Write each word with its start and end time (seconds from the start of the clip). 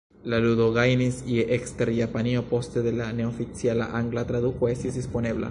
La 0.33 0.37
ludo 0.43 0.65
gajnis 0.77 1.19
jeno 1.33 1.53
ekster 1.57 1.91
Japanio 1.97 2.41
poste 2.55 2.83
de 2.89 2.95
la 3.03 3.11
neoficiala 3.21 3.91
angla 4.01 4.27
traduko 4.33 4.75
estis 4.77 5.01
disponebla. 5.03 5.39